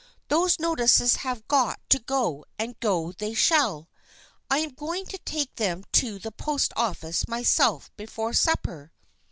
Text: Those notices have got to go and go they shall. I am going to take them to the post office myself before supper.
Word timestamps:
Those 0.29 0.57
notices 0.57 1.17
have 1.17 1.47
got 1.47 1.79
to 1.89 1.99
go 1.99 2.43
and 2.57 2.79
go 2.79 3.11
they 3.11 3.35
shall. 3.35 3.87
I 4.49 4.57
am 4.57 4.71
going 4.71 5.05
to 5.05 5.19
take 5.19 5.53
them 5.57 5.83
to 5.91 6.17
the 6.17 6.31
post 6.31 6.73
office 6.75 7.27
myself 7.27 7.91
before 7.97 8.33
supper. 8.33 8.93